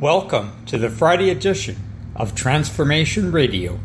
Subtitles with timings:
[0.00, 1.76] Welcome to the Friday edition
[2.14, 3.80] of Transformation Radio.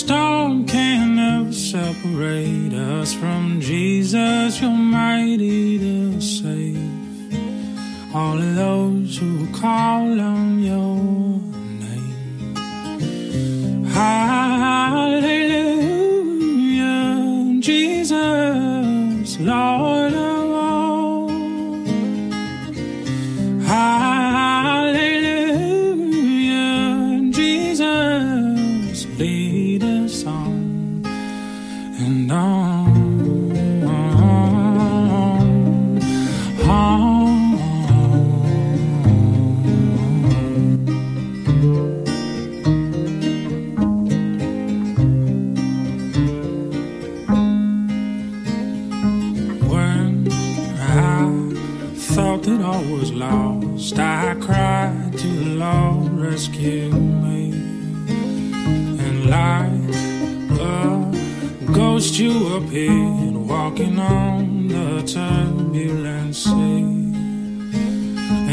[0.00, 6.78] Storm can never separate us from Jesus, you're mighty to save.
[8.14, 10.96] All of those who call on your
[11.84, 12.54] name.
[13.84, 14.29] Hallelujah,
[53.98, 57.52] I cried to the Lord, rescue me.
[59.04, 59.94] And like
[60.60, 66.82] a ghost, you appeared, walking on the turbulent sea.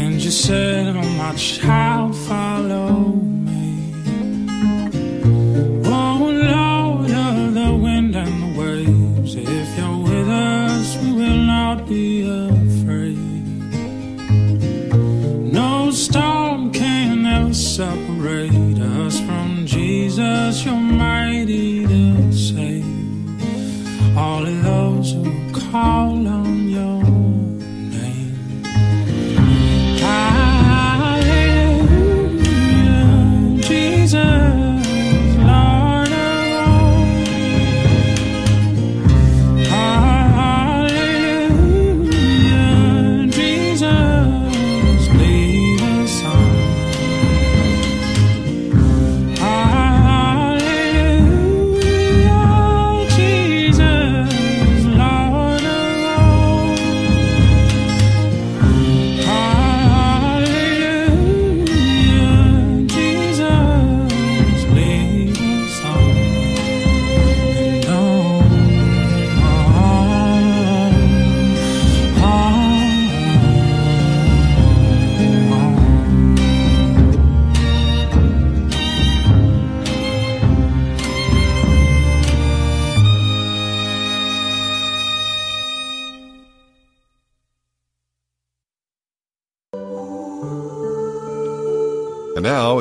[0.00, 3.27] And you said, Oh, my child, follow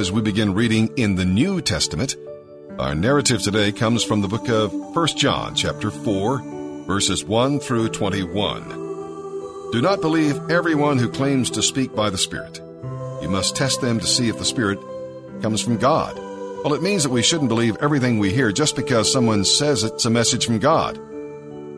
[0.07, 2.15] as we begin reading in the New Testament,
[2.79, 7.89] our narrative today comes from the book of 1 John, chapter 4, verses 1 through
[7.89, 8.69] 21.
[9.73, 12.61] Do not believe everyone who claims to speak by the Spirit.
[13.21, 14.79] You must test them to see if the Spirit
[15.41, 16.15] comes from God.
[16.15, 20.05] Well, it means that we shouldn't believe everything we hear just because someone says it's
[20.05, 20.97] a message from God.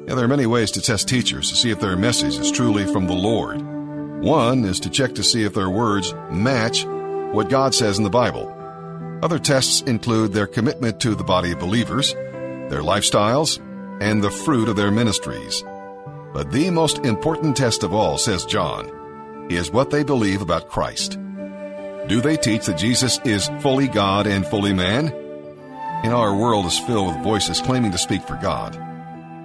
[0.08, 2.86] Yeah, there are many ways to test teachers to see if their message is truly
[2.86, 3.60] from the Lord.
[4.22, 6.86] One is to check to see if their words match
[7.32, 8.56] what God says in the Bible.
[9.22, 13.60] Other tests include their commitment to the body of believers, their lifestyles,
[14.02, 15.64] and the fruit of their ministries.
[16.34, 21.20] But the most important test of all, says John, is what they believe about Christ.
[22.08, 25.14] Do they teach that Jesus is fully God and fully man?
[26.04, 28.80] In our world is filled with voices claiming to speak for God.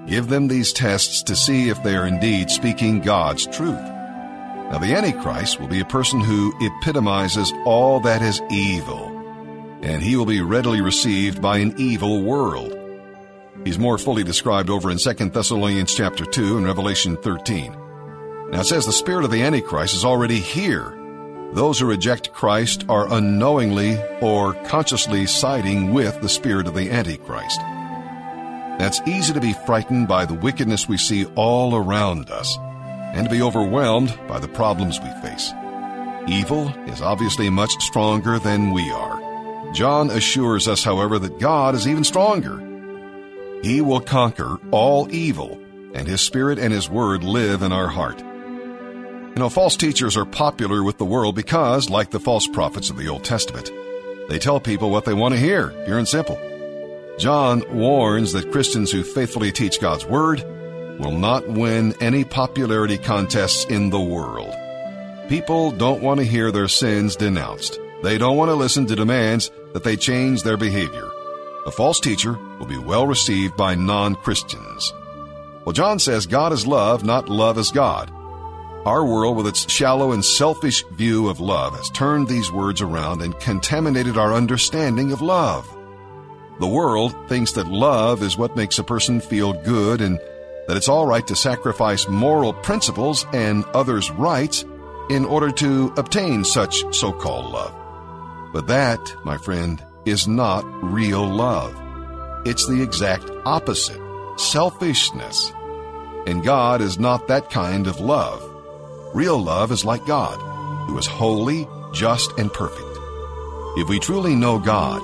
[0.06, 3.93] Give them these tests to see if they are indeed speaking God's truth.
[4.70, 9.06] Now, the Antichrist will be a person who epitomizes all that is evil,
[9.82, 12.76] and he will be readily received by an evil world.
[13.64, 17.72] He's more fully described over in 2 Thessalonians chapter 2 and Revelation 13.
[18.50, 20.98] Now it says the spirit of the Antichrist is already here.
[21.52, 27.60] Those who reject Christ are unknowingly or consciously siding with the spirit of the Antichrist.
[28.78, 32.58] That's easy to be frightened by the wickedness we see all around us
[33.14, 35.52] and be overwhelmed by the problems we face.
[36.26, 39.72] Evil is obviously much stronger than we are.
[39.72, 42.58] John assures us, however, that God is even stronger.
[43.62, 45.60] He will conquer all evil,
[45.94, 48.20] and His Spirit and His Word live in our heart.
[48.20, 52.96] You know, false teachers are popular with the world because, like the false prophets of
[52.96, 53.70] the Old Testament,
[54.28, 56.38] they tell people what they want to hear, pure and simple.
[57.18, 60.44] John warns that Christians who faithfully teach God's Word
[60.98, 64.54] will not win any popularity contests in the world.
[65.28, 67.80] People don't want to hear their sins denounced.
[68.02, 71.08] They don't want to listen to demands that they change their behavior.
[71.66, 74.92] A false teacher will be well received by non Christians.
[75.64, 78.10] Well, John says God is love, not love is God.
[78.84, 83.22] Our world, with its shallow and selfish view of love, has turned these words around
[83.22, 85.66] and contaminated our understanding of love.
[86.60, 90.20] The world thinks that love is what makes a person feel good and
[90.66, 94.64] that it's all right to sacrifice moral principles and others' rights
[95.10, 97.74] in order to obtain such so called love.
[98.52, 101.74] But that, my friend, is not real love.
[102.46, 104.00] It's the exact opposite
[104.36, 105.52] selfishness.
[106.26, 108.42] And God is not that kind of love.
[109.14, 110.38] Real love is like God,
[110.88, 112.98] who is holy, just, and perfect.
[113.76, 115.02] If we truly know God,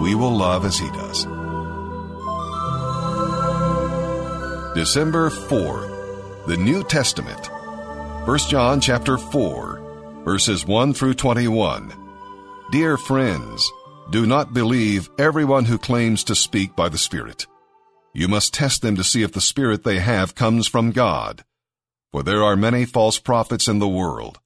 [0.00, 1.26] we will love as He does.
[4.78, 7.50] December 4th, the New Testament.
[8.28, 11.92] 1 John chapter 4, verses 1 through 21.
[12.70, 13.68] Dear friends,
[14.10, 17.48] do not believe everyone who claims to speak by the Spirit.
[18.14, 21.42] You must test them to see if the Spirit they have comes from God.
[22.12, 24.38] For there are many false prophets in the world.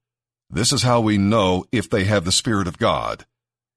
[0.49, 3.27] This is how we know if they have the Spirit of God.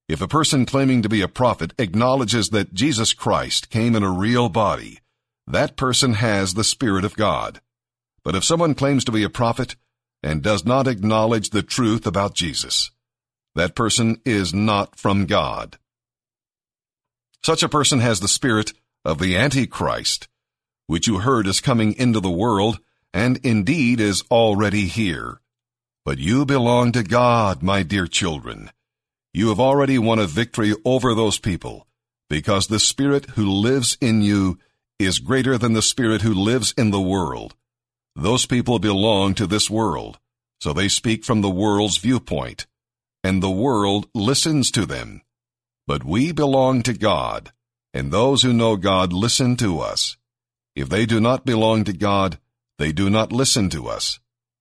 [0.07, 4.09] If a person claiming to be a prophet acknowledges that Jesus Christ came in a
[4.09, 5.01] real body,
[5.47, 7.61] that person has the Spirit of God.
[8.23, 9.75] But if someone claims to be a prophet
[10.23, 12.91] and does not acknowledge the truth about Jesus,
[13.53, 15.77] that person is not from God.
[17.43, 18.73] Such a person has the spirit
[19.05, 20.27] of the Antichrist,
[20.87, 22.79] which you heard is coming into the world
[23.13, 25.39] and indeed is already here.
[26.03, 28.71] But you belong to God, my dear children.
[29.33, 31.87] You have already won a victory over those people
[32.29, 34.57] because the Spirit who lives in you
[34.99, 37.53] is greater than the spirit who lives in the world.
[38.15, 40.19] Those people belong to this world,
[40.61, 42.65] so they speak from the world's viewpoint,
[43.23, 45.21] and the world listens to them.
[45.85, 47.51] But we belong to God,
[47.93, 50.15] and those who know God listen to us.
[50.75, 52.39] If they do not belong to God,
[52.77, 54.19] they do not listen to us.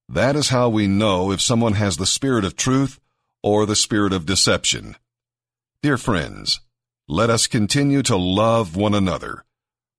[0.09, 2.99] That is how we know if someone has the spirit of truth
[3.41, 4.97] or the spirit of deception.
[5.81, 6.59] Dear friends,
[7.07, 9.44] let us continue to love one another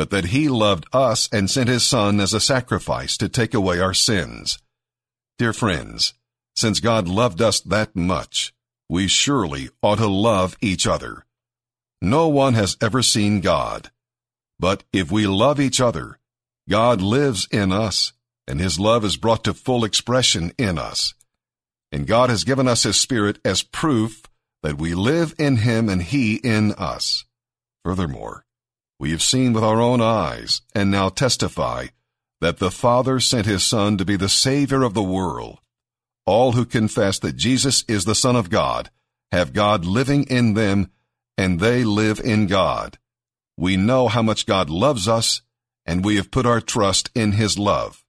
[0.00, 3.78] but that he loved us and sent his Son as a sacrifice to take away
[3.80, 4.58] our sins.
[5.36, 6.14] Dear friends,
[6.56, 8.54] since God loved us that much,
[8.88, 11.26] we surely ought to love each other.
[12.00, 13.90] No one has ever seen God.
[14.58, 16.18] But if we love each other,
[16.66, 18.14] God lives in us,
[18.48, 21.12] and his love is brought to full expression in us.
[21.92, 24.22] And God has given us his Spirit as proof
[24.62, 27.26] that we live in him and he in us.
[27.84, 28.46] Furthermore,
[29.00, 31.86] we have seen with our own eyes and now testify
[32.42, 35.58] that the Father sent his Son to be the Savior of the world.
[36.26, 38.90] All who confess that Jesus is the Son of God
[39.32, 40.90] have God living in them,
[41.38, 42.98] and they live in God.
[43.56, 45.40] We know how much God loves us,
[45.86, 48.04] and we have put our trust in his love.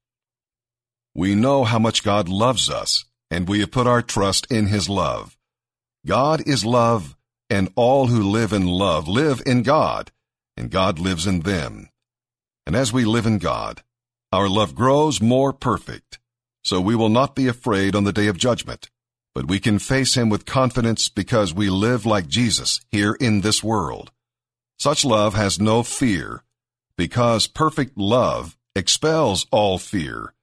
[1.15, 4.89] We know how much God loves us, and we have put our trust in his
[4.89, 5.37] love.
[6.05, 7.15] God is love,
[7.49, 10.11] and all who live in love live in God
[10.57, 11.89] and God lives in them.
[12.65, 13.83] And as we live in God,
[14.31, 16.19] our love grows more perfect,
[16.63, 18.89] so we will not be afraid on the day of judgment,
[19.33, 23.63] but we can face Him with confidence because we live like Jesus here in this
[23.63, 24.11] world.
[24.79, 26.43] Such love has no fear,
[26.97, 30.33] because perfect love expels all fear.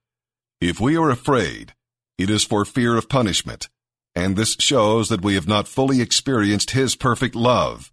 [0.61, 1.75] If we are afraid,
[2.19, 3.69] it is for fear of punishment,
[4.15, 7.93] and this shows that we have not fully experienced His perfect love.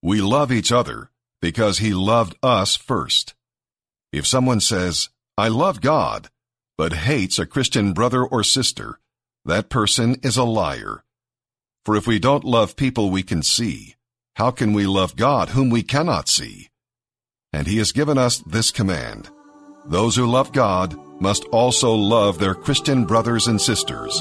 [0.00, 1.10] We love each other
[1.44, 3.34] because he loved us first.
[4.14, 6.30] If someone says, I love God,
[6.78, 8.98] but hates a Christian brother or sister,
[9.44, 11.04] that person is a liar.
[11.84, 13.94] For if we don't love people we can see,
[14.36, 16.70] how can we love God whom we cannot see?
[17.52, 19.28] And he has given us this command.
[19.84, 24.14] Those who love God must also love their Christian brothers and sisters.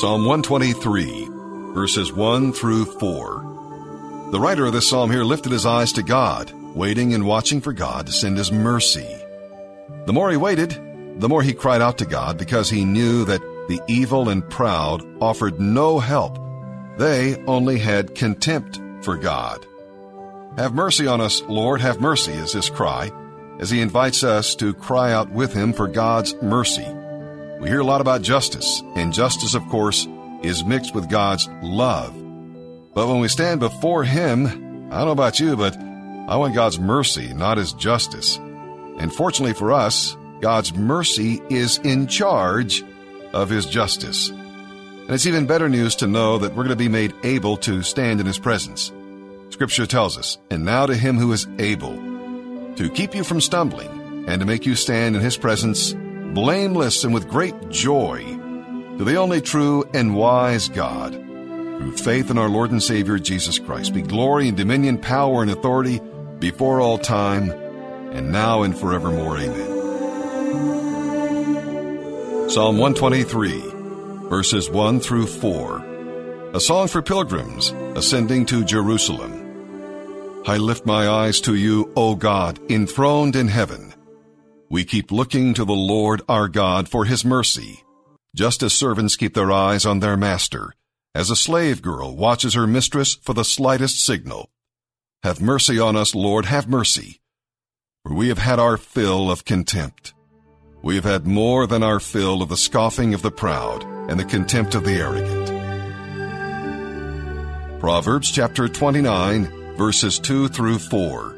[0.00, 1.28] Psalm 123,
[1.74, 3.45] verses 1 through 4.
[4.32, 7.72] The writer of this psalm here lifted his eyes to God, waiting and watching for
[7.72, 9.06] God to send his mercy.
[10.04, 13.40] The more he waited, the more he cried out to God because he knew that
[13.68, 16.40] the evil and proud offered no help.
[16.98, 19.64] They only had contempt for God.
[20.58, 23.12] Have mercy on us, Lord, have mercy, is his cry,
[23.60, 26.86] as he invites us to cry out with him for God's mercy.
[27.60, 30.08] We hear a lot about justice, and justice, of course,
[30.42, 32.25] is mixed with God's love.
[32.96, 34.46] But when we stand before him,
[34.90, 38.38] I don't know about you, but I want God's mercy, not his justice.
[38.38, 42.82] And fortunately for us, God's mercy is in charge
[43.34, 44.30] of his justice.
[44.30, 47.82] And it's even better news to know that we're going to be made able to
[47.82, 48.90] stand in his presence.
[49.50, 51.96] Scripture tells us, And now to him who is able
[52.76, 55.92] to keep you from stumbling and to make you stand in his presence
[56.32, 58.24] blameless and with great joy,
[58.96, 61.25] to the only true and wise God,
[61.78, 65.50] through faith in our Lord and Savior Jesus Christ, be glory and dominion, power and
[65.50, 66.00] authority
[66.38, 69.38] before all time, and now and forevermore.
[69.38, 69.76] Amen.
[72.48, 75.84] Psalm 123, verses 1 through 4.
[76.54, 79.42] A song for pilgrims ascending to Jerusalem.
[80.46, 83.92] I lift my eyes to you, O God, enthroned in heaven.
[84.70, 87.82] We keep looking to the Lord our God for his mercy,
[88.34, 90.72] just as servants keep their eyes on their master,
[91.16, 94.50] as a slave girl watches her mistress for the slightest signal.
[95.22, 97.22] Have mercy on us, Lord, have mercy,
[98.02, 100.12] for we have had our fill of contempt.
[100.82, 104.26] We have had more than our fill of the scoffing of the proud and the
[104.26, 105.48] contempt of the arrogant.
[107.80, 111.34] Proverbs chapter 29, verses 2 through 4.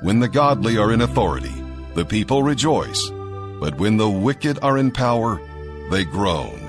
[0.00, 1.54] When the godly are in authority,
[1.94, 3.10] the people rejoice,
[3.60, 5.38] but when the wicked are in power,
[5.90, 6.65] they groan.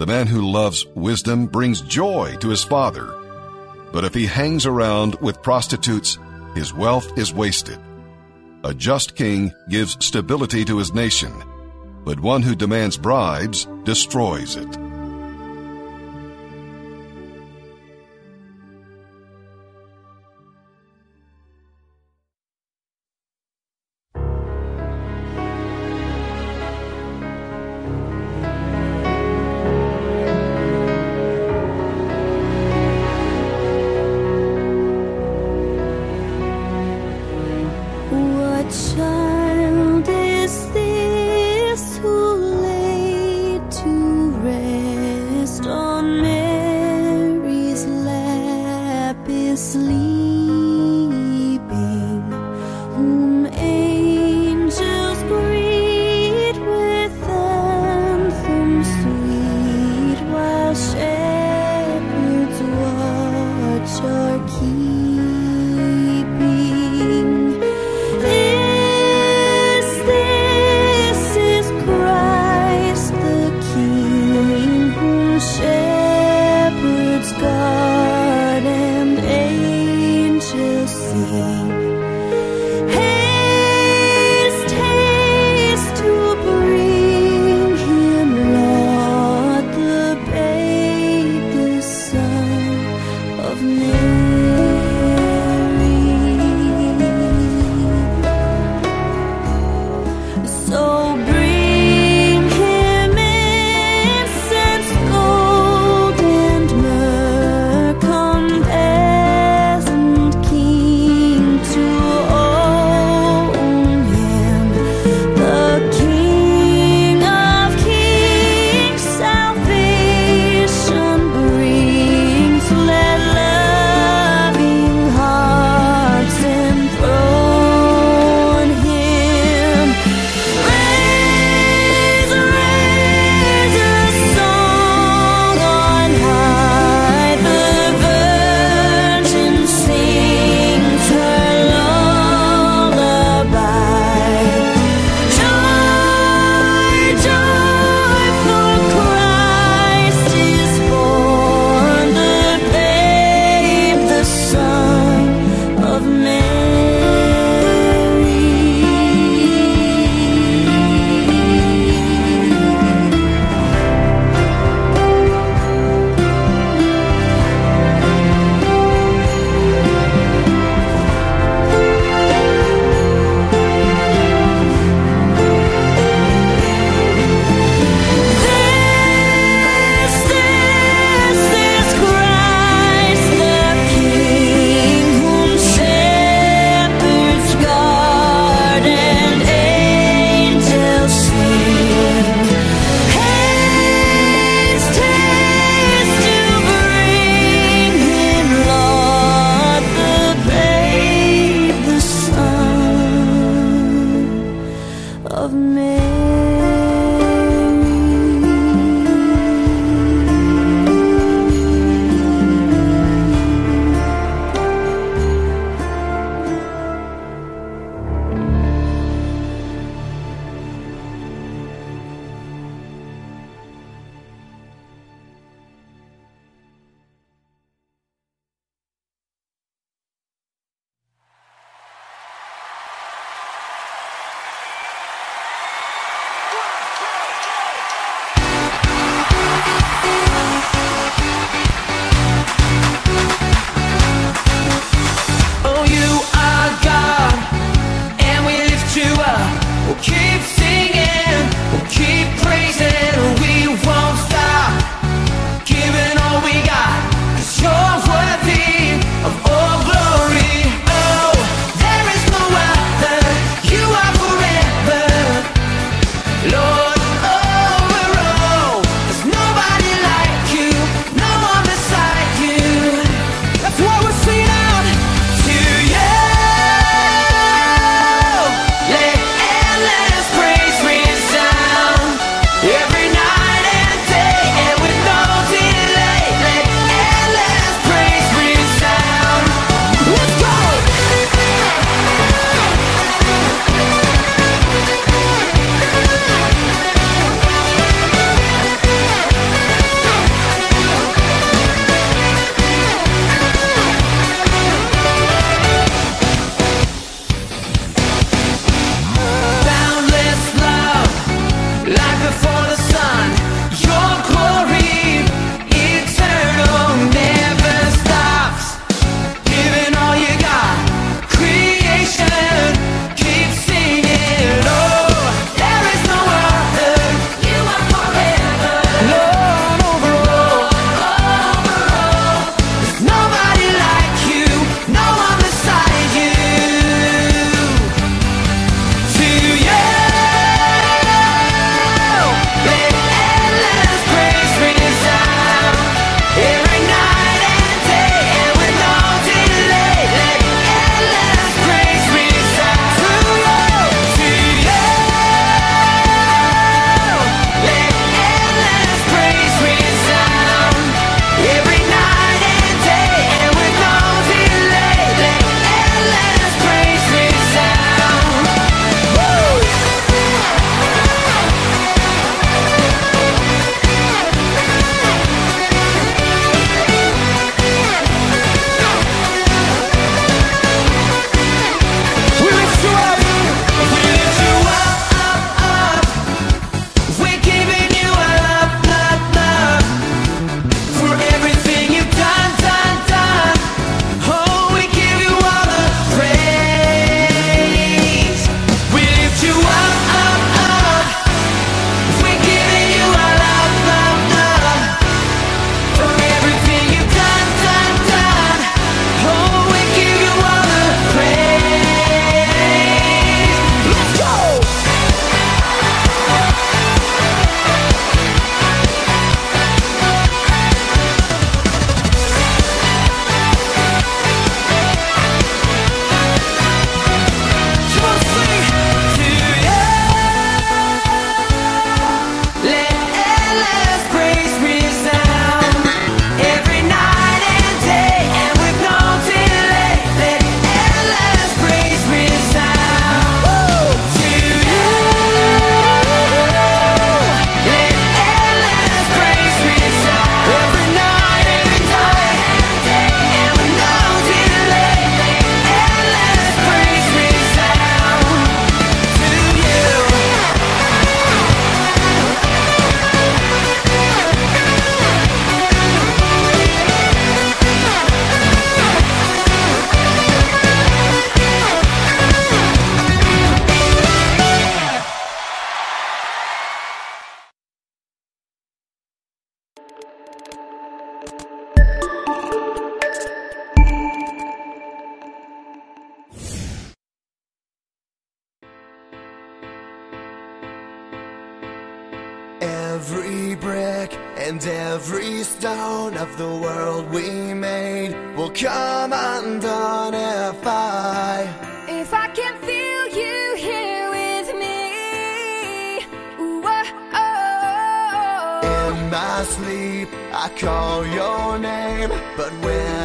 [0.00, 3.14] The man who loves wisdom brings joy to his father,
[3.92, 6.18] but if he hangs around with prostitutes,
[6.54, 7.78] his wealth is wasted.
[8.64, 11.34] A just king gives stability to his nation,
[12.02, 14.89] but one who demands bribes destroys it.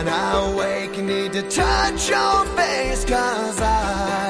[0.05, 4.24] When I wake, need to touch your face, cause I.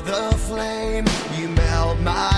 [0.00, 1.04] the flame,
[1.36, 2.33] you melt my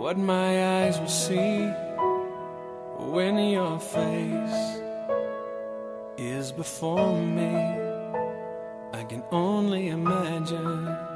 [0.00, 1.68] what my eyes will see
[3.12, 4.80] when your face
[6.16, 7.54] is before me.
[8.94, 11.09] I can only imagine.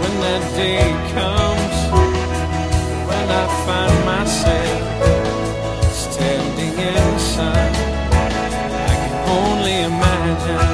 [0.00, 0.84] When that day
[1.16, 1.76] comes
[3.08, 4.82] when I find myself
[5.92, 7.76] standing inside.
[8.90, 10.73] I can only imagine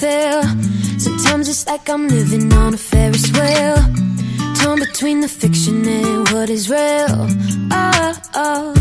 [0.00, 0.42] feel.
[0.98, 3.76] Sometimes it's like I'm living on a Ferris wheel.
[4.58, 7.20] Torn between the fiction and what is real.
[7.70, 8.74] Oh, oh,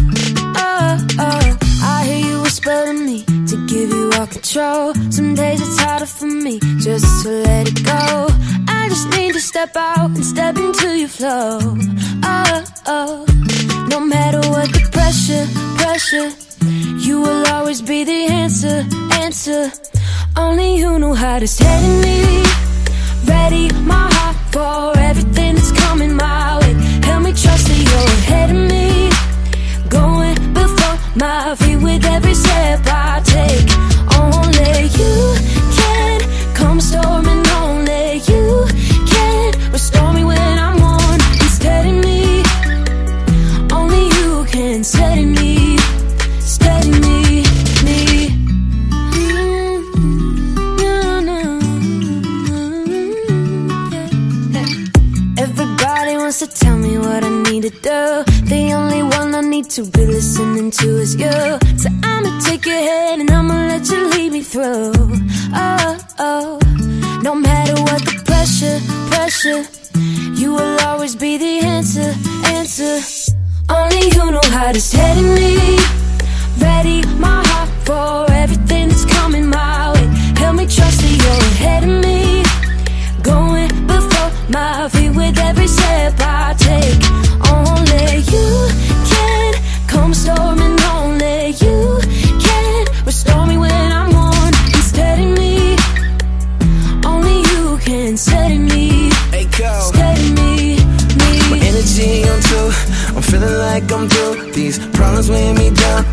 [0.55, 1.57] oh, oh.
[1.83, 4.93] I hear you whisper to me to give you all control.
[5.11, 8.27] Some days it's harder for me just to let it go.
[8.79, 11.59] I just need to step out and step into your flow.
[12.23, 13.25] Oh, oh.
[13.89, 15.45] No matter what the pressure,
[15.81, 16.48] pressure.
[16.61, 19.71] You will always be the answer, answer.
[20.35, 22.43] Only you know how to steady me.
[23.25, 26.73] Ready, my heart for everything that's coming my way.
[27.03, 29.09] Help me trust that you're ahead of me.
[29.89, 33.78] Going before my feet with every step I take.
[59.85, 61.31] To be listening to is you.
[61.77, 64.93] So I'ma take your hand and I'ma let you lead me through.
[65.53, 66.59] Oh, oh.
[67.23, 68.79] No matter what the pressure,
[69.11, 69.63] pressure,
[70.41, 72.13] you will always be the answer,
[72.57, 72.99] answer.
[73.69, 75.48] Only you know how to steady me.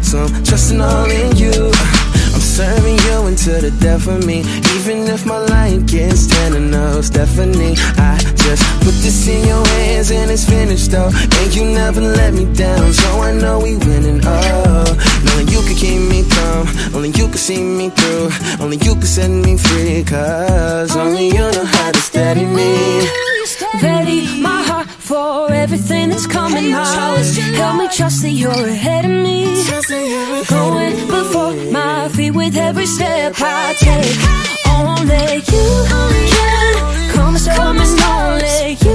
[0.07, 1.51] So I'm trusting all in you.
[1.51, 4.41] I'm serving you until the death of me.
[4.77, 7.75] Even if my life gets ten and no Stephanie.
[7.99, 8.17] I
[8.47, 11.11] just put this in your hands and it's finished though.
[11.11, 14.21] And you never let me down, so I know we winning.
[14.23, 14.87] Oh,
[15.25, 19.11] knowing you can keep me calm, only you can see me through, only you can
[19.17, 20.05] set me free.
[20.05, 23.26] Cause only you know how to steady me.
[23.83, 27.23] Ready my heart for everything that's coming my way.
[27.57, 29.63] Help me trust that you're ahead of me.
[30.49, 34.17] Going before my feet with every step I take.
[34.79, 36.75] Only you can
[37.15, 38.86] come and come and only you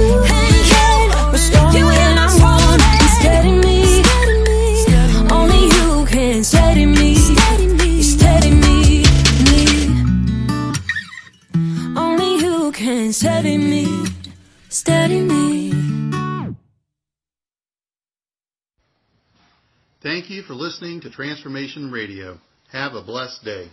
[20.02, 22.38] Thank you for listening to Transformation Radio.
[22.72, 23.68] Have a blessed day.